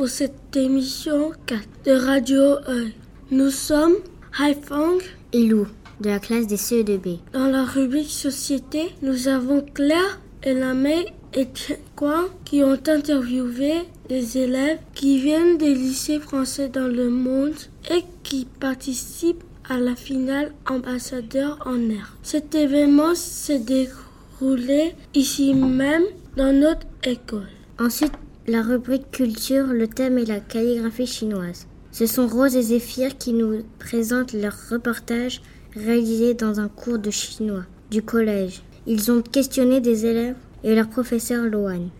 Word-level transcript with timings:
pour 0.00 0.08
cette 0.08 0.56
émission 0.56 1.30
4 1.44 1.60
de 1.84 1.92
Radio 1.92 2.40
E. 2.66 2.88
Nous 3.30 3.50
sommes 3.50 3.96
Haifang 4.40 4.96
et 5.34 5.46
Lou 5.46 5.66
de 6.00 6.08
la 6.08 6.18
classe 6.18 6.46
des 6.46 6.56
CE2B. 6.56 7.18
Dans 7.34 7.48
la 7.48 7.66
rubrique 7.66 8.08
Société, 8.08 8.94
nous 9.02 9.28
avons 9.28 9.60
Claire, 9.60 10.22
Elamé 10.42 11.04
et 11.34 11.48
Quoi 11.96 12.30
qui 12.46 12.64
ont 12.64 12.80
interviewé 12.88 13.74
des 14.08 14.38
élèves 14.38 14.78
qui 14.94 15.20
viennent 15.20 15.58
des 15.58 15.74
lycées 15.74 16.18
français 16.18 16.70
dans 16.70 16.88
le 16.88 17.10
monde 17.10 17.52
et 17.90 18.02
qui 18.22 18.46
participent 18.58 19.44
à 19.68 19.76
la 19.76 19.96
finale 19.96 20.54
ambassadeur 20.66 21.58
en 21.66 21.78
air. 21.90 22.16
Cet 22.22 22.54
événement 22.54 23.14
s'est 23.14 23.58
déroulé 23.58 24.94
ici 25.12 25.52
même 25.52 26.04
dans 26.38 26.58
notre 26.58 26.86
école. 27.04 27.50
Ensuite, 27.78 28.14
la 28.50 28.62
rubrique 28.62 29.12
culture, 29.12 29.66
le 29.66 29.86
thème 29.86 30.18
est 30.18 30.24
la 30.24 30.40
calligraphie 30.40 31.06
chinoise. 31.06 31.68
Ce 31.92 32.04
sont 32.04 32.26
Rose 32.26 32.56
et 32.56 32.62
Zéphyr 32.62 33.16
qui 33.16 33.32
nous 33.32 33.62
présentent 33.78 34.32
leur 34.32 34.54
reportage 34.70 35.40
réalisé 35.76 36.34
dans 36.34 36.58
un 36.58 36.66
cours 36.66 36.98
de 36.98 37.12
chinois 37.12 37.62
du 37.92 38.02
collège. 38.02 38.62
Ils 38.88 39.12
ont 39.12 39.22
questionné 39.22 39.80
des 39.80 40.04
élèves 40.04 40.34
et 40.64 40.74
leur 40.74 40.88
professeur 40.88 41.44
Loan. 41.44 41.90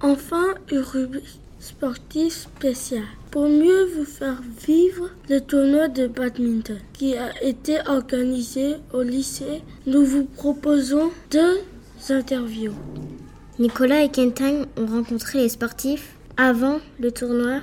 Enfin, 0.00 0.54
une 0.72 0.78
rubrique 0.78 1.38
sportive 1.58 2.32
spéciale 2.32 3.04
pour 3.30 3.46
mieux 3.46 3.84
vous 3.94 4.06
faire 4.06 4.40
vivre 4.66 5.10
le 5.28 5.40
tournoi 5.42 5.88
de 5.88 6.06
badminton 6.06 6.78
qui 6.94 7.14
a 7.14 7.30
été 7.42 7.76
organisé 7.86 8.76
au 8.94 9.02
lycée. 9.02 9.60
Nous 9.86 10.06
vous 10.06 10.24
proposons 10.24 11.10
deux 11.30 11.58
interviews. 12.08 12.72
Nicolas 13.60 14.04
et 14.04 14.08
Kentang 14.08 14.64
ont 14.78 14.86
rencontré 14.86 15.40
les 15.42 15.50
sportifs 15.50 16.16
avant 16.38 16.80
le 16.98 17.12
tournoi, 17.12 17.60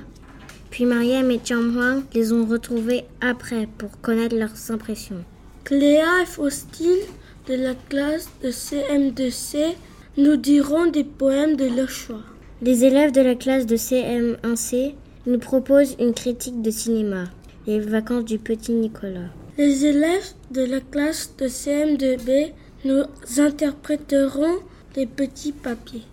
puis 0.70 0.84
Mariam 0.84 1.28
et 1.28 1.40
Chang 1.44 1.74
Huang 1.74 2.04
les 2.14 2.32
ont 2.32 2.46
retrouvés 2.46 3.02
après 3.20 3.66
pour 3.78 4.00
connaître 4.00 4.36
leurs 4.36 4.70
impressions. 4.70 5.24
Cléa 5.64 6.22
et 6.22 6.26
Faustine 6.26 7.02
de 7.48 7.54
la 7.54 7.74
classe 7.88 8.28
de 8.44 8.50
CM2C 8.50 9.74
nous 10.18 10.36
diront 10.36 10.86
des 10.86 11.02
poèmes 11.02 11.56
de 11.56 11.66
leur 11.66 11.90
choix. 11.90 12.22
Les 12.62 12.84
élèves 12.84 13.10
de 13.10 13.20
la 13.20 13.34
classe 13.34 13.66
de 13.66 13.76
CM1C 13.76 14.94
nous 15.26 15.40
proposent 15.40 15.96
une 15.98 16.14
critique 16.14 16.62
de 16.62 16.70
cinéma, 16.70 17.24
Les 17.66 17.80
vacances 17.80 18.24
du 18.24 18.38
petit 18.38 18.70
Nicolas. 18.70 19.30
Les 19.58 19.84
élèves 19.84 20.32
de 20.52 20.62
la 20.62 20.78
classe 20.78 21.32
de 21.36 21.48
CM2B 21.48 22.52
nous 22.84 23.02
interpréteront 23.38 24.58
petits 25.06 25.52
papiers. 25.52 26.04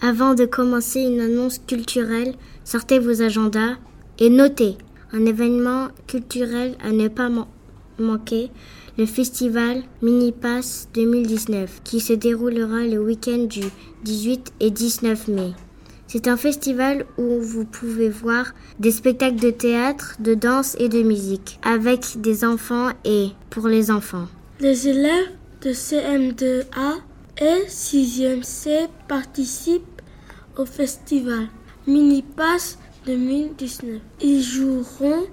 Avant 0.00 0.34
de 0.34 0.44
commencer 0.44 1.00
une 1.00 1.20
annonce 1.20 1.58
culturelle, 1.58 2.34
sortez 2.64 2.98
vos 2.98 3.22
agendas 3.22 3.76
et 4.18 4.30
notez 4.30 4.76
un 5.12 5.24
événement 5.26 5.88
culturel 6.06 6.76
à 6.82 6.90
ne 6.90 7.08
pas 7.08 7.30
manquer, 7.98 8.50
le 8.96 9.06
festival 9.06 9.82
Mini 10.02 10.32
Pass 10.32 10.88
2019 10.94 11.82
qui 11.84 12.00
se 12.00 12.12
déroulera 12.12 12.82
le 12.84 12.98
week-end 12.98 13.44
du 13.44 13.62
18 14.04 14.52
et 14.60 14.70
19 14.70 15.28
mai. 15.28 15.52
C'est 16.06 16.26
un 16.26 16.36
festival 16.36 17.04
où 17.18 17.40
vous 17.40 17.64
pouvez 17.64 18.08
voir 18.08 18.54
des 18.78 18.90
spectacles 18.90 19.40
de 19.40 19.50
théâtre, 19.50 20.16
de 20.20 20.34
danse 20.34 20.74
et 20.78 20.88
de 20.88 21.02
musique 21.02 21.58
avec 21.62 22.20
des 22.20 22.44
enfants 22.44 22.88
et 23.04 23.28
pour 23.50 23.68
les 23.68 23.90
enfants. 23.90 24.26
Les 24.58 24.88
élèves 24.88 25.30
de 25.62 25.70
CM2A 25.70 26.94
et 27.40 27.66
6e 27.68 28.42
C 28.42 28.86
participent 29.06 30.02
au 30.56 30.64
festival 30.64 31.48
Mini 31.86 32.22
Pass 32.22 32.78
2019. 33.06 34.00
Ils 34.20 34.42
joueront 34.42 35.26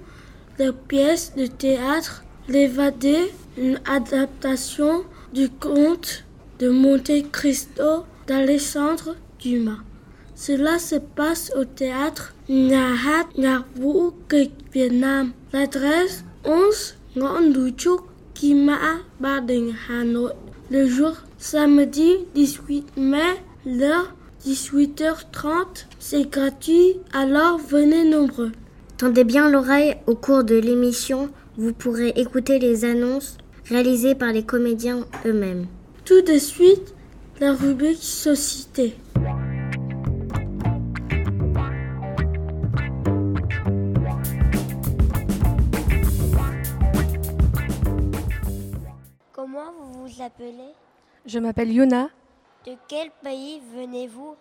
des 0.58 0.72
pièces 0.72 1.34
de 1.36 1.46
théâtre 1.46 2.22
L'évadé, 2.48 3.32
une 3.58 3.80
adaptation 3.86 5.02
du 5.32 5.48
conte 5.48 6.24
de 6.60 6.68
Monte 6.68 7.28
Cristo 7.32 8.04
d'Alexandre 8.28 9.16
Dumas. 9.40 9.80
Cela 10.36 10.78
se 10.78 10.94
passe 10.94 11.50
au 11.56 11.64
théâtre 11.64 12.36
Nyahat 12.48 13.26
Nyarvu 13.36 14.12
Vietnam. 14.72 15.32
L'adresse 15.52 16.24
11 16.44 16.94
Ngon 17.16 17.52
Kima 18.34 18.78
Bading 19.18 19.72
Hanoi. 19.88 20.32
Le 20.70 20.86
jour 20.86 21.16
samedi 21.38 22.12
18 22.34 22.96
mai, 22.96 23.18
l'heure 23.64 24.14
18h30. 24.44 25.86
C'est 25.98 26.30
gratuit, 26.30 26.96
alors 27.12 27.58
venez 27.58 28.08
nombreux. 28.08 28.52
Tendez 28.98 29.24
bien 29.24 29.50
l'oreille 29.50 29.96
au 30.06 30.14
cours 30.14 30.44
de 30.44 30.54
l'émission 30.54 31.30
vous 31.58 31.72
pourrez 31.72 32.10
écouter 32.16 32.58
les 32.58 32.84
annonces 32.84 33.38
réalisées 33.66 34.14
par 34.14 34.32
les 34.32 34.44
comédiens 34.44 35.06
eux-mêmes. 35.24 35.66
Tout 36.04 36.20
de 36.20 36.38
suite, 36.38 36.94
la 37.40 37.54
rubrique 37.54 38.02
Société. 38.02 38.94
Comment 49.32 49.72
vous 49.80 50.06
vous 50.06 50.22
appelez? 50.22 50.74
Je 51.25 51.39
m'appelle 51.39 51.71
Yuna. 51.71 52.09
De 52.65 52.75
quel 52.87 53.11
pays 53.23 53.61
venez-vous 53.75 54.35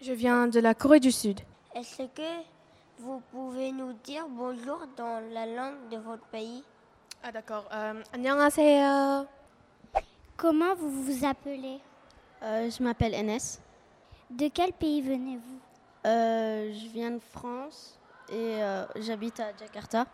Je 0.00 0.12
viens 0.12 0.48
de 0.48 0.60
la 0.60 0.74
Corée 0.74 1.00
du 1.00 1.12
Sud. 1.12 1.40
Est-ce 1.74 2.02
que 2.02 2.44
vous 2.98 3.20
pouvez 3.30 3.72
nous 3.72 3.92
dire 4.04 4.26
bonjour 4.28 4.80
dans 4.96 5.20
la 5.32 5.46
langue 5.46 5.88
de 5.90 5.98
votre 5.98 6.24
pays 6.26 6.62
Ah 7.22 7.32
d'accord. 7.32 7.64
Euh, 7.72 8.02
안녕하세요. 8.12 9.26
Comment 10.36 10.74
vous 10.74 10.90
vous 10.90 11.24
appelez 11.24 11.80
euh, 12.42 12.70
Je 12.70 12.82
m'appelle 12.82 13.12
NS. 13.12 13.60
De 14.30 14.48
quel 14.48 14.72
pays 14.72 15.00
venez-vous 15.02 15.60
euh, 16.06 16.72
Je 16.72 16.88
viens 16.88 17.10
de 17.12 17.20
France 17.32 17.98
et 18.28 18.58
j'habite 18.96 19.38
à 19.40 19.56
Jakarta, 19.56 20.04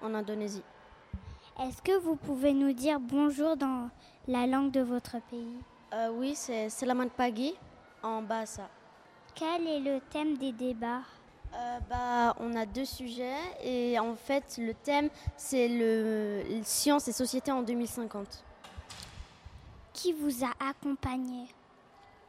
en 0.00 0.14
Indonésie. 0.14 0.62
Est-ce 1.59 1.83
que 1.83 1.95
vous 1.99 2.15
pouvez 2.15 2.51
nous 2.51 2.73
dire 2.73 2.99
bonjour 2.99 3.55
dans 3.55 3.89
la 4.27 4.47
langue 4.47 4.71
de 4.71 4.81
votre 4.81 5.17
pays? 5.29 5.59
Oui, 6.13 6.33
c'est 6.35 6.67
Selamat 6.69 7.09
pagi 7.09 7.53
en 8.01 8.23
Bahasa. 8.23 8.67
Quel 9.35 9.67
est 9.67 9.79
le 9.79 9.99
thème 10.09 10.35
des 10.35 10.51
débats? 10.51 11.01
Euh, 11.53 11.79
bah, 11.87 12.35
On 12.39 12.55
a 12.55 12.65
deux 12.65 12.85
sujets 12.85 13.37
et 13.63 13.99
en 13.99 14.15
fait 14.15 14.57
le 14.57 14.73
thème 14.73 15.09
c'est 15.37 15.67
le, 15.67 16.41
science 16.63 17.07
et 17.07 17.11
société 17.11 17.51
en 17.51 17.61
2050. 17.61 18.43
Qui 19.93 20.11
vous 20.13 20.43
a 20.43 20.49
accompagné? 20.67 21.45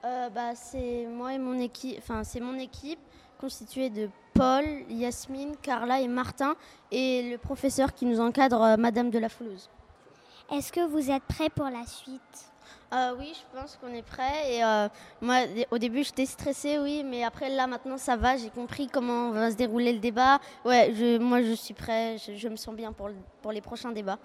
Euh, 0.04 0.28
bah, 0.28 0.54
C'est 0.54 1.06
moi 1.06 1.32
et 1.32 1.38
mon 1.38 1.58
équipe, 1.58 1.96
enfin 1.98 2.24
c'est 2.24 2.40
mon 2.40 2.58
équipe 2.58 3.00
constituée 3.40 3.88
de 3.88 4.10
Paul, 4.34 4.64
Yasmine, 4.90 5.54
Carla 5.62 6.00
et 6.00 6.08
Martin 6.08 6.56
et 6.90 7.30
le 7.30 7.38
professeur 7.38 7.94
qui 7.94 8.04
nous 8.04 8.20
encadre, 8.20 8.60
euh, 8.62 8.76
Madame 8.76 9.10
de 9.10 9.18
la 9.20 9.28
Foulouse. 9.28 9.70
Est-ce 10.52 10.72
que 10.72 10.84
vous 10.86 11.10
êtes 11.10 11.22
prêt 11.22 11.48
pour 11.48 11.66
la 11.66 11.86
suite? 11.86 12.50
Euh, 12.92 13.14
oui, 13.18 13.32
je 13.32 13.58
pense 13.58 13.76
qu'on 13.76 13.92
est 13.94 14.02
prêt. 14.02 14.54
Et 14.54 14.64
euh, 14.64 14.88
moi, 15.20 15.36
au 15.70 15.78
début, 15.78 16.02
j'étais 16.02 16.26
stressée, 16.26 16.78
oui, 16.78 17.02
mais 17.04 17.24
après, 17.24 17.48
là, 17.48 17.66
maintenant, 17.66 17.96
ça 17.96 18.16
va. 18.16 18.36
J'ai 18.36 18.50
compris 18.50 18.88
comment 18.88 19.30
va 19.30 19.50
se 19.50 19.56
dérouler 19.56 19.92
le 19.92 20.00
débat. 20.00 20.38
Ouais, 20.64 20.92
je, 20.94 21.18
moi, 21.18 21.42
je 21.42 21.52
suis 21.52 21.74
prêt. 21.74 22.16
Je, 22.18 22.48
me 22.48 22.56
sens 22.56 22.74
bien 22.74 22.92
pour, 22.92 23.10
pour 23.40 23.52
les 23.52 23.60
prochains 23.60 23.90
débats. 23.92 24.18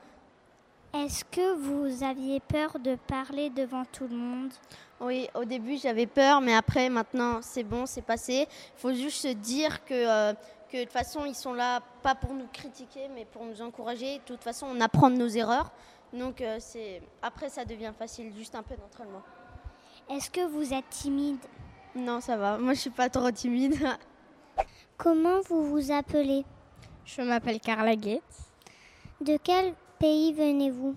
Est-ce 0.93 1.23
que 1.23 1.55
vous 1.55 2.03
aviez 2.03 2.39
peur 2.39 2.79
de 2.79 2.95
parler 3.07 3.51
devant 3.51 3.85
tout 3.85 4.07
le 4.07 4.15
monde? 4.15 4.51
Oui, 5.01 5.29
au 5.33 5.45
début, 5.45 5.77
j'avais 5.77 6.07
peur, 6.07 6.41
mais 6.41 6.53
après, 6.53 6.89
maintenant, 6.89 7.39
c'est 7.41 7.63
bon, 7.63 7.85
c'est 7.85 8.01
passé. 8.01 8.47
Il 8.49 8.79
faut 8.79 8.93
juste 8.93 9.21
se 9.21 9.33
dire 9.33 9.83
que. 9.85 9.93
Euh, 9.93 10.33
que 10.69 10.77
de 10.77 10.83
toute 10.83 10.93
façon, 10.93 11.25
ils 11.25 11.35
sont 11.35 11.53
là 11.53 11.81
pas 12.03 12.15
pour 12.15 12.33
nous 12.33 12.47
critiquer, 12.53 13.07
mais 13.13 13.25
pour 13.25 13.43
nous 13.43 13.61
encourager. 13.61 14.19
De 14.19 14.23
toute 14.23 14.43
façon, 14.43 14.67
on 14.69 14.79
apprend 14.81 15.09
de 15.09 15.15
nos 15.15 15.27
erreurs. 15.27 15.71
Donc 16.13 16.41
euh, 16.41 16.57
c'est 16.59 17.01
après 17.21 17.49
ça 17.49 17.65
devient 17.65 17.91
facile, 17.97 18.31
juste 18.35 18.55
un 18.55 18.63
peu 18.63 18.75
d'entraînement. 18.75 19.21
Est-ce 20.09 20.29
que 20.29 20.45
vous 20.47 20.73
êtes 20.73 20.89
timide? 20.89 21.39
Non, 21.95 22.21
ça 22.21 22.37
va. 22.37 22.57
Moi, 22.57 22.73
je 22.73 22.79
suis 22.79 22.89
pas 22.89 23.09
trop 23.09 23.29
timide. 23.31 23.75
Comment 24.97 25.41
vous 25.47 25.63
vous 25.63 25.91
appelez? 25.91 26.45
Je 27.05 27.21
m'appelle 27.21 27.59
Carla 27.59 27.95
Gates. 27.95 28.21
De 29.21 29.37
quel 29.37 29.73
pays 29.99 30.33
venez-vous? 30.33 30.95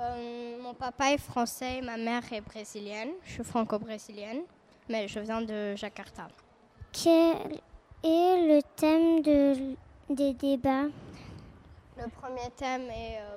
Euh, 0.00 0.62
Mon 0.62 0.74
papa 0.74 1.12
est 1.12 1.18
français, 1.18 1.80
ma 1.82 1.96
mère 1.96 2.22
est 2.32 2.40
brésilienne. 2.40 3.10
Je 3.24 3.32
suis 3.32 3.44
franco-brésilienne, 3.44 4.42
mais 4.88 5.08
je 5.08 5.20
viens 5.20 5.42
de 5.42 5.74
Jakarta. 5.76 6.28
Quel 6.92 7.60
est 8.02 8.46
le 8.46 8.60
thème 8.76 9.22
de, 9.22 9.74
des 10.10 10.32
débats? 10.34 10.86
Le 11.96 12.08
premier 12.10 12.50
thème 12.56 12.90
est 12.90 13.18
euh, 13.20 13.36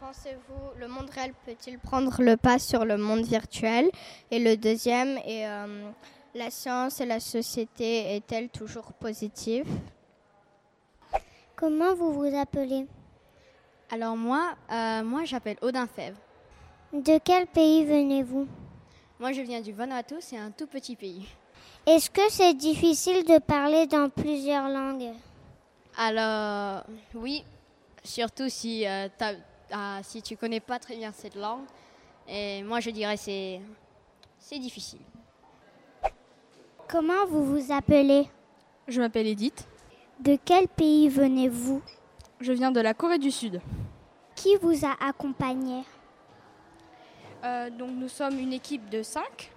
pensez-vous, 0.00 0.78
le 0.78 0.88
monde 0.88 1.10
réel 1.10 1.32
peut-il 1.44 1.78
prendre 1.78 2.22
le 2.22 2.36
pas 2.36 2.58
sur 2.58 2.84
le 2.84 2.96
monde 2.96 3.24
virtuel? 3.24 3.90
Et 4.30 4.38
le 4.38 4.56
deuxième 4.56 5.18
est, 5.18 5.46
euh, 5.46 5.90
La 6.34 6.50
science 6.50 7.00
et 7.00 7.06
la 7.06 7.20
société 7.20 8.16
est-elle 8.16 8.48
toujours 8.48 8.92
positive 8.92 9.66
Comment 11.56 11.94
vous 11.94 12.12
vous 12.12 12.36
appelez? 12.36 12.86
Alors 13.92 14.16
moi, 14.16 14.54
euh, 14.70 15.02
moi 15.02 15.24
j'appelle 15.24 15.56
Odin 15.62 15.86
Fèvre. 15.88 16.16
De 16.92 17.18
quel 17.18 17.46
pays 17.48 17.84
venez-vous? 17.84 18.46
Moi 19.18 19.32
je 19.32 19.42
viens 19.42 19.60
du 19.60 19.72
Vanuatu, 19.72 20.14
c'est 20.20 20.38
un 20.38 20.52
tout 20.52 20.68
petit 20.68 20.94
pays. 20.94 21.26
Est-ce 21.86 22.08
que 22.08 22.20
c'est 22.30 22.54
difficile 22.54 23.24
de 23.24 23.38
parler 23.38 23.86
dans 23.86 24.08
plusieurs 24.08 24.68
langues? 24.68 25.12
Alors 25.96 26.84
oui, 27.14 27.44
surtout 28.04 28.48
si, 28.48 28.86
euh, 28.86 29.08
si 30.02 30.22
tu 30.22 30.36
connais 30.36 30.60
pas 30.60 30.78
très 30.78 30.96
bien 30.96 31.10
cette 31.12 31.34
langue. 31.34 31.64
Et 32.28 32.62
moi 32.62 32.78
je 32.78 32.90
dirais 32.90 33.16
c'est 33.16 33.60
c'est 34.38 34.58
difficile. 34.58 35.00
Comment 36.86 37.26
vous 37.26 37.44
vous 37.44 37.72
appelez? 37.72 38.28
Je 38.86 39.00
m'appelle 39.00 39.26
Edith. 39.26 39.66
De 40.20 40.38
quel 40.44 40.68
pays 40.68 41.08
venez-vous? 41.08 41.82
Je 42.40 42.52
viens 42.52 42.70
de 42.70 42.80
la 42.80 42.94
Corée 42.94 43.18
du 43.18 43.30
Sud. 43.30 43.60
Qui 44.34 44.56
vous 44.56 44.86
a 44.86 44.96
accompagné 45.06 45.84
euh, 47.42 47.70
donc 47.70 47.92
nous 47.94 48.08
sommes 48.08 48.38
une 48.38 48.52
équipe 48.52 48.90
de 48.90 49.02
cinq, 49.02 49.50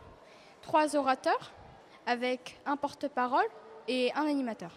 trois 0.61 0.95
orateurs 0.95 1.51
avec 2.05 2.57
un 2.65 2.77
porte-parole 2.77 3.45
et 3.89 4.09
un 4.15 4.25
animateur. 4.25 4.71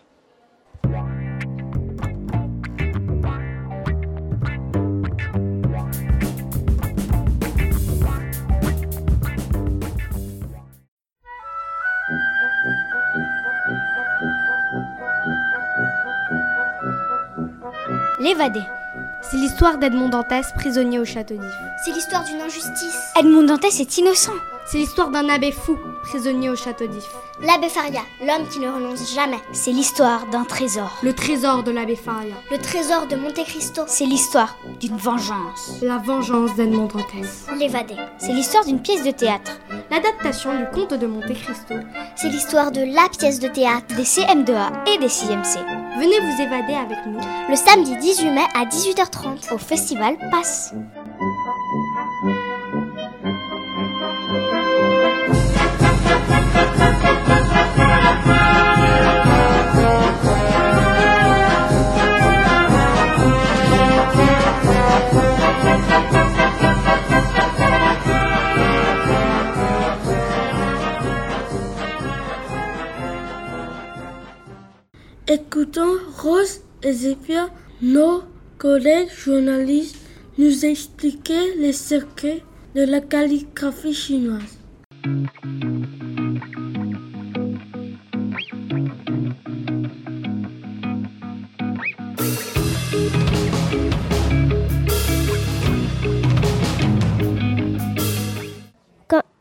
L'évadé. 18.26 18.60
C'est 19.22 19.36
l'histoire 19.36 19.78
d'Edmond 19.78 20.08
Dantès, 20.08 20.50
prisonnier 20.56 20.98
au 20.98 21.04
château 21.04 21.34
d'If. 21.34 21.52
C'est 21.84 21.92
l'histoire 21.92 22.24
d'une 22.24 22.40
injustice. 22.40 23.12
Edmond 23.16 23.44
Dantès 23.44 23.78
est 23.78 23.98
innocent. 23.98 24.32
C'est 24.66 24.78
l'histoire 24.78 25.10
d'un 25.10 25.28
abbé 25.28 25.52
fou, 25.52 25.78
prisonnier 26.02 26.50
au 26.50 26.56
château 26.56 26.88
d'If. 26.88 27.06
L'abbé 27.40 27.68
Faria, 27.68 28.00
l'homme 28.20 28.48
qui 28.48 28.58
ne 28.58 28.68
renonce 28.68 29.14
jamais. 29.14 29.38
C'est 29.52 29.70
l'histoire 29.70 30.26
d'un 30.26 30.42
trésor. 30.42 30.98
Le 31.04 31.12
trésor 31.12 31.62
de 31.62 31.70
l'abbé 31.70 31.94
Faria. 31.94 32.34
Le 32.50 32.58
trésor 32.58 33.06
de 33.06 33.14
Monte 33.14 33.44
Cristo. 33.44 33.82
C'est 33.86 34.06
l'histoire 34.06 34.56
d'une 34.80 34.96
vengeance. 34.96 35.78
La 35.82 35.98
vengeance 35.98 36.56
d'Edmond 36.56 36.88
Dantès. 36.88 37.46
L'évadé. 37.56 37.94
C'est 38.18 38.32
l'histoire 38.32 38.64
d'une 38.64 38.82
pièce 38.82 39.04
de 39.04 39.12
théâtre. 39.12 39.52
L'adaptation 39.88 40.50
du 40.52 40.66
conte 40.74 40.94
de 40.94 41.06
Monte 41.06 41.32
Cristo. 41.32 41.74
C'est 42.16 42.30
l'histoire 42.30 42.72
de 42.72 42.80
la 42.80 43.08
pièce 43.08 43.38
de 43.38 43.46
théâtre. 43.46 43.94
Des 43.94 44.02
CM2A 44.02 44.88
et 44.92 44.98
des 44.98 45.08
CMC. 45.08 45.85
Venez 45.98 46.20
vous 46.20 46.42
évader 46.42 46.74
avec 46.74 47.06
nous. 47.06 47.18
Le 47.48 47.56
samedi 47.56 47.96
18 47.96 48.30
mai 48.30 48.44
à 48.54 48.66
18h30 48.66 49.54
au 49.54 49.56
festival 49.56 50.16
Passe. 50.30 50.74
Écoutons 75.56 75.96
Rose 76.18 76.60
et 76.82 76.92
Zépia, 76.92 77.48
nos 77.80 78.24
collègues 78.58 79.08
journalistes, 79.08 79.96
nous 80.36 80.66
expliquer 80.66 81.54
les 81.54 81.72
secrets 81.72 82.42
de 82.74 82.82
la 82.82 83.00
calligraphie 83.00 83.94
chinoise. 83.94 84.58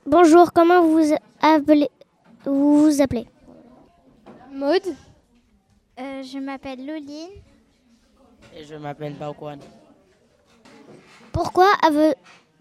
Bonjour, 0.06 0.54
comment 0.54 0.82
vous 0.82 0.98
vous 0.98 1.16
appelez 1.42 1.90
Vous 2.46 2.84
vous 2.84 3.02
appelez? 3.02 3.28
Maud. 4.54 4.82
Euh, 6.00 6.24
je 6.24 6.40
m'appelle 6.40 6.86
Loline. 6.86 7.42
Et 8.54 8.64
je 8.64 8.76
m'appelle 8.76 9.14
Baokwan. 9.14 9.60
Pourquoi, 11.32 11.72
veux, 11.92 12.14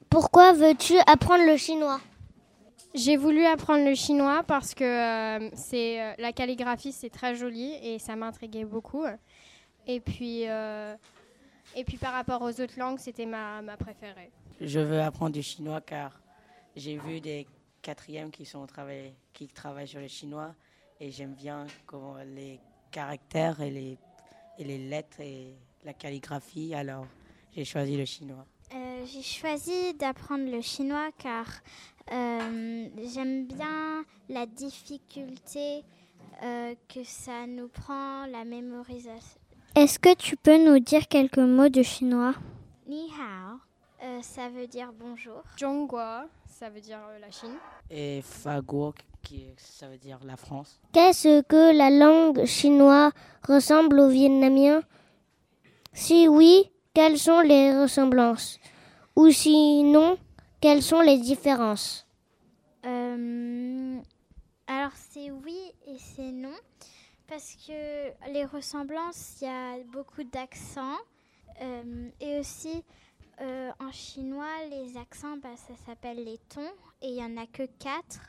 pourquoi 0.09 0.53
veux-tu 0.53 0.95
apprendre 1.07 1.45
le 1.47 1.57
chinois? 1.57 2.01
J'ai 2.95 3.17
voulu 3.17 3.45
apprendre 3.45 3.85
le 3.85 3.95
chinois 3.97 4.45
parce 4.45 4.73
que 4.73 4.85
euh, 4.85 5.51
c'est 5.55 6.01
euh, 6.01 6.13
la 6.19 6.33
calligraphie 6.33 6.93
c'est 6.93 7.11
très 7.11 7.35
joli 7.35 7.75
et 7.83 7.99
ça 7.99 8.15
m'intriguait 8.15 8.65
beaucoup. 8.65 9.05
Et 9.89 9.99
puis 9.99 10.49
euh, 10.49 10.95
et 11.75 11.83
puis 11.83 11.97
par 11.97 12.13
rapport 12.13 12.41
aux 12.43 12.61
autres 12.61 12.79
langues 12.79 13.01
c'était 13.01 13.27
ma, 13.27 13.63
ma 13.63 13.77
préférée. 13.77 14.31
Je 14.61 14.79
veux 14.79 15.01
apprendre 15.01 15.33
du 15.33 15.43
chinois 15.43 15.81
car 15.81 16.21
j'ai 16.77 16.97
vu 16.97 17.21
des 17.21 17.49
quatrièmes 17.83 18.31
qui 18.31 18.45
sont 18.45 18.65
qui 19.33 19.49
travaillent 19.49 19.89
sur 19.89 20.01
le 20.01 20.07
chinois 20.07 20.55
et 21.01 21.11
j'aime 21.11 21.35
bien 21.35 21.67
comment 21.87 22.15
les 22.25 22.61
caractères 22.95 23.61
et 23.61 23.71
les, 23.71 23.99
et 24.57 24.65
les 24.65 24.79
lettres 24.79 25.21
et 25.21 25.57
la 25.85 25.93
calligraphie, 25.93 26.75
alors 26.75 27.07
j'ai 27.53 27.65
choisi 27.65 27.97
le 27.97 28.05
chinois. 28.05 28.47
Euh, 28.73 29.05
j'ai 29.05 29.23
choisi 29.23 29.95
d'apprendre 29.95 30.49
le 30.49 30.61
chinois 30.61 31.11
car 31.19 31.47
euh, 32.13 32.89
j'aime 33.13 33.47
bien 33.47 34.05
la 34.29 34.47
difficulté 34.47 35.83
euh, 36.43 36.75
que 36.89 37.03
ça 37.03 37.49
nous 37.49 37.69
prend, 37.69 38.27
la 38.27 38.45
mémorisation. 38.45 39.41
Est-ce 39.75 39.99
que 39.99 40.15
tu 40.15 40.37
peux 40.37 40.65
nous 40.65 40.79
dire 40.79 41.09
quelques 41.09 41.39
mots 41.39 41.69
de 41.69 41.83
chinois? 41.83 42.35
Ni 42.87 43.11
hao, 43.19 43.59
ça 44.23 44.49
veut 44.51 44.69
dire 44.69 44.93
bonjour. 44.97 45.43
Zhongguo, 45.59 46.29
ça 46.47 46.71
veut 46.71 46.81
dire 46.81 47.01
la 47.21 47.31
Chine. 47.33 47.57
Et 47.91 48.23
Faguo, 48.23 48.95
qui 49.25 49.47
ça 49.57 49.89
veut 49.89 49.99
dire 49.99 50.19
la 50.25 50.37
France. 50.37 50.79
Qu'est-ce 50.93 51.43
que 51.43 51.77
la 51.77 51.91
langue 51.91 52.45
chinoise 52.45 53.13
ressemble 53.49 53.99
au 54.01 54.09
vietnamien 54.09 54.83
Si 55.93 56.29
oui, 56.29 56.71
quelles 56.95 57.19
sont 57.19 57.41
les 57.41 57.77
ressemblances? 57.81 58.61
Ou 59.17 59.31
sinon, 59.31 60.19
quelles 60.61 60.83
sont 60.83 61.01
les 61.01 61.19
différences? 61.19 62.07
Euh, 62.85 63.99
Alors 64.67 64.93
c'est 65.11 65.31
oui 65.31 65.59
et 65.87 65.97
c'est 65.99 66.33
non. 66.33 66.55
Parce 67.27 67.57
que 67.67 68.31
les 68.33 68.45
ressemblances, 68.45 69.39
il 69.41 69.47
y 69.47 69.51
a 69.51 69.79
beaucoup 69.93 70.25
d'accents. 70.25 70.99
Euh, 71.63 72.09
et 72.21 72.39
aussi, 72.39 72.85
euh, 73.41 73.71
en 73.81 73.91
chinois, 73.93 74.57
les 74.71 74.97
accents, 74.99 75.37
bah, 75.43 75.57
ça 75.57 75.75
s'appelle 75.87 76.23
les 76.23 76.39
tons. 76.49 76.61
Et 77.03 77.09
il 77.09 77.15
n'y 77.15 77.25
en 77.25 77.37
a 77.37 77.47
que 77.47 77.65
quatre. 77.79 78.21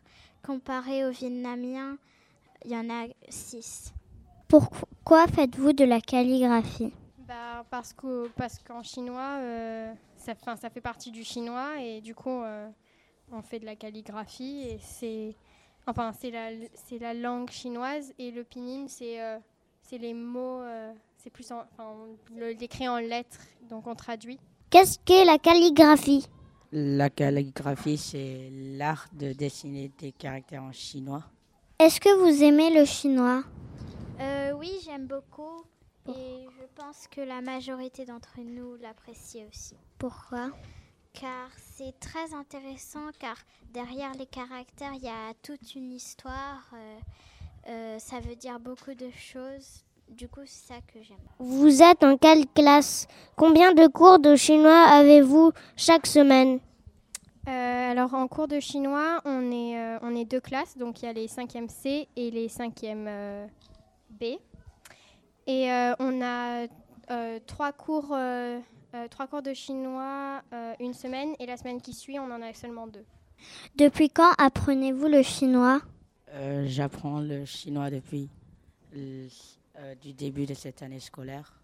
Comparé 0.45 1.05
au 1.05 1.09
vietnamien, 1.09 1.97
il 2.63 2.71
y 2.71 2.77
en 2.77 2.87
a 2.89 3.07
six. 3.29 3.91
Pourquoi 4.47 5.25
faites-vous 5.27 5.73
de 5.73 5.83
la 5.85 5.99
calligraphie? 5.99 6.93
Bah, 7.27 7.65
Parce 7.71 7.93
qu'en 7.93 8.25
parce 8.35 8.59
qu'en 8.59 8.83
chinois, 8.83 9.39
euh, 9.39 9.91
ça, 10.17 10.33
ça 10.55 10.69
fait 10.69 10.81
partie 10.81 11.09
du 11.09 11.23
chinois 11.23 11.81
et 11.81 11.99
du 11.99 12.13
coup, 12.13 12.29
euh, 12.43 12.69
on 13.31 13.41
fait 13.41 13.59
de 13.59 13.65
la 13.65 13.75
calligraphie 13.75 14.67
et 14.67 14.77
c'est 14.79 15.35
enfin, 15.87 16.11
c'est 16.13 16.29
la, 16.29 16.51
la 16.99 17.13
langue 17.15 17.49
chinoise 17.49 18.13
et 18.19 18.29
le 18.29 18.43
pinyin, 18.43 18.87
c'est 18.87 19.19
euh, 19.19 19.39
c'est 19.81 19.97
les 19.97 20.13
mots, 20.13 20.61
c'est 21.17 21.31
plus 21.31 21.51
en, 21.51 21.61
enfin, 21.73 21.91
on 21.91 22.39
l'écrit 22.39 22.87
en 22.87 22.97
lettres, 22.97 23.39
donc 23.69 23.87
on 23.87 23.95
traduit. 23.95 24.39
Qu'est-ce 24.69 24.99
qu'est 25.05 25.25
la 25.25 25.39
calligraphie? 25.39 26.27
La 26.72 27.10
calligraphie, 27.10 27.98
c'est 27.98 28.50
l'art 28.51 29.07
de 29.13 29.34
dessiner 29.34 29.91
des 29.98 30.12
caractères 30.12 30.63
en 30.63 30.72
chinois. 30.72 31.24
Est-ce 31.79 32.00
que 32.00 32.13
vous 32.19 32.43
aimez 32.43 32.74
le 32.74 32.86
chinois? 32.86 33.43
Euh, 34.19 34.53
Oui, 34.53 34.72
j'aime 34.84 35.07
beaucoup. 35.07 35.63
Et 36.07 36.45
je 36.60 36.65
pense 36.75 37.07
que 37.07 37.22
la 37.22 37.41
majorité 37.41 38.05
d'entre 38.05 38.39
nous 38.39 38.75
l'apprécie 38.75 39.43
aussi. 39.50 39.75
Pourquoi? 39.98 40.51
Car 41.13 41.50
c'est 41.57 41.98
très 42.00 42.34
intéressant, 42.34 43.10
car 43.19 43.38
derrière 43.74 44.12
les 44.13 44.27
caractères, 44.27 44.93
il 44.93 45.03
y 45.03 45.07
a 45.10 45.34
toute 45.41 45.75
une 45.75 45.91
histoire. 45.91 46.69
Euh, 46.74 47.00
euh, 47.67 48.00
ça 48.00 48.19
veut 48.19 48.36
dire 48.36 48.60
beaucoup 48.60 48.93
de 48.93 49.10
choses. 49.12 49.85
Du 50.09 50.27
coup, 50.29 50.41
c'est 50.45 50.74
ça 50.74 50.79
que 50.93 51.01
j'aime. 51.01 51.17
Vous 51.39 51.81
êtes 51.81 52.03
en 52.03 52.17
quelle 52.17 52.47
classe? 52.47 53.07
Combien 53.35 53.74
de 53.74 53.88
cours 53.88 54.19
de 54.19 54.35
chinois 54.35 54.85
avez-vous 54.85 55.51
chaque 55.75 56.07
semaine? 56.07 56.59
Alors 57.45 58.13
en 58.13 58.27
cours 58.27 58.47
de 58.47 58.59
chinois, 58.59 59.21
on 59.25 59.51
est, 59.51 59.97
on 60.01 60.15
est 60.15 60.25
deux 60.25 60.39
classes, 60.39 60.77
donc 60.77 61.01
il 61.01 61.05
y 61.05 61.07
a 61.07 61.13
les 61.13 61.27
5e 61.27 61.69
C 61.69 62.07
et 62.15 62.31
les 62.31 62.47
5e 62.47 63.47
B. 64.09 64.24
Et 65.47 65.69
on 66.00 66.21
a 66.21 66.67
trois, 67.45 67.71
cours, 67.71 68.15
trois 69.09 69.27
cours 69.27 69.41
de 69.41 69.53
chinois 69.53 70.41
une 70.79 70.93
semaine 70.93 71.35
et 71.39 71.45
la 71.45 71.57
semaine 71.57 71.81
qui 71.81 71.93
suit, 71.93 72.19
on 72.19 72.31
en 72.31 72.41
a 72.41 72.53
seulement 72.53 72.88
deux. 72.88 73.05
Depuis 73.75 74.09
quand 74.09 74.31
apprenez-vous 74.38 75.07
le 75.07 75.21
chinois? 75.21 75.81
J'apprends 76.65 77.19
le 77.19 77.45
chinois 77.45 77.89
depuis 77.89 78.29
le 79.77 79.96
du 79.96 80.13
début 80.13 80.46
de 80.46 80.53
cette 80.53 80.82
année 80.82 81.00
scolaire. 81.00 81.60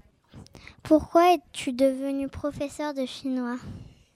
Pourquoi 0.83 1.33
es-tu 1.33 1.73
devenu 1.73 2.27
professeur 2.27 2.93
de 2.93 3.05
chinois? 3.05 3.57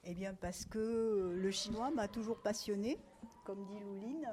Eh 0.06 0.14
bien 0.14 0.34
parce 0.40 0.66
que 0.66 1.36
le 1.36 1.52
chinois 1.52 1.92
m'a 1.92 2.08
toujours 2.08 2.40
passionné, 2.40 2.98
comme 3.46 3.66
dit 3.66 3.80
Louline. 3.80 4.28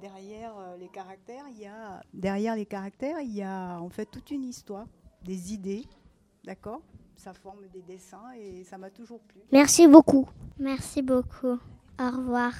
Derrière 0.00 0.54
les 0.78 0.88
caractères, 0.88 1.44
il 1.50 1.58
y 1.58 1.66
a 1.66 2.02
derrière 2.14 2.54
les 2.54 2.66
caractères, 2.66 3.20
il 3.20 3.34
y 3.34 3.42
a 3.42 3.80
en 3.80 3.88
fait 3.88 4.06
toute 4.06 4.30
une 4.30 4.44
histoire, 4.44 4.86
des 5.24 5.52
idées, 5.52 5.84
d'accord? 6.44 6.82
Ça 7.16 7.34
forme 7.34 7.66
des 7.72 7.82
dessins 7.82 8.30
et 8.36 8.62
ça 8.62 8.78
m'a 8.78 8.90
toujours 8.90 9.20
plu. 9.22 9.40
Merci 9.50 9.88
beaucoup. 9.88 10.28
Merci 10.60 11.02
beaucoup. 11.02 11.58
Au 11.98 12.10
revoir. 12.10 12.52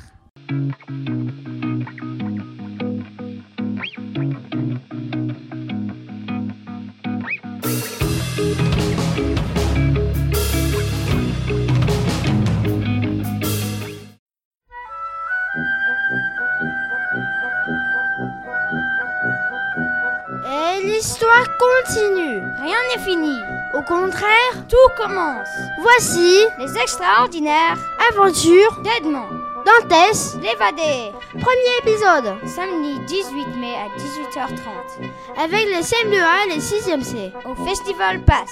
L'histoire 20.88 21.46
continue. 21.58 22.40
Rien 22.62 22.76
n'est 22.88 23.02
fini. 23.04 23.36
Au 23.74 23.82
contraire, 23.82 24.54
tout 24.68 24.76
commence. 24.96 25.48
Voici 25.82 26.44
les 26.58 26.78
extraordinaires 26.78 27.78
aventures 28.10 28.80
d'Edmond. 28.82 29.28
Dantès, 29.66 30.36
l'évadé. 30.40 31.12
Premier 31.32 31.74
épisode. 31.82 32.34
Samedi 32.46 32.98
18 33.06 33.56
mai 33.60 33.74
à 33.74 33.88
18h30. 33.98 35.44
Avec 35.44 35.66
les 35.66 35.82
CM2A 35.82 36.46
et 36.46 36.54
les 36.54 36.60
6e 36.60 37.02
C. 37.02 37.32
Au 37.44 37.54
Festival 37.66 38.20
Pass. 38.24 38.50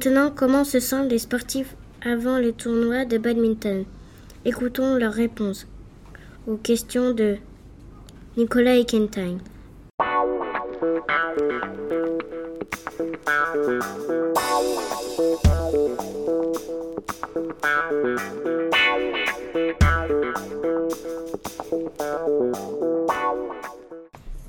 Maintenant, 0.00 0.30
comment 0.32 0.62
se 0.62 0.78
sentent 0.78 1.10
les 1.10 1.18
sportifs 1.18 1.74
avant 2.06 2.38
le 2.38 2.52
tournoi 2.52 3.04
de 3.04 3.18
badminton? 3.18 3.84
Écoutons 4.44 4.94
leurs 4.94 5.12
réponses 5.12 5.66
aux 6.46 6.54
questions 6.54 7.12
de 7.12 7.38
Nicolas 8.36 8.76
Ekenstein. 8.76 9.38